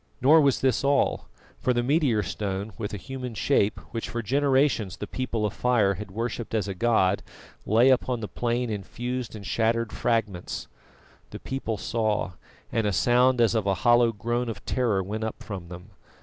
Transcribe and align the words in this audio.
Nor 0.19 0.41
was 0.41 0.61
this 0.61 0.83
all, 0.83 1.29
for 1.59 1.73
the 1.73 1.83
meteor 1.83 2.23
stone 2.23 2.73
with 2.75 2.91
a 2.91 2.97
human 2.97 3.35
shape 3.35 3.77
which 3.93 4.09
for 4.09 4.23
generations 4.23 4.97
the 4.97 5.05
People 5.05 5.45
of 5.45 5.53
Fire 5.53 5.93
had 5.93 6.09
worshipped 6.09 6.55
as 6.55 6.67
a 6.67 6.73
god, 6.73 7.21
lay 7.67 7.91
upon 7.91 8.19
the 8.19 8.27
plain 8.27 8.71
in 8.71 8.81
fused 8.81 9.35
and 9.35 9.45
shattered 9.45 9.91
fragments. 9.91 10.67
The 11.29 11.39
people 11.39 11.77
saw, 11.77 12.31
and 12.71 12.87
a 12.87 12.91
sound 12.91 13.39
as 13.41 13.53
of 13.53 13.67
a 13.67 13.75
hollow 13.85 14.11
groan 14.11 14.49
of 14.49 14.65
terror 14.65 15.03
went 15.03 15.23
up 15.23 15.43
from 15.43 15.67
them. 15.67 15.91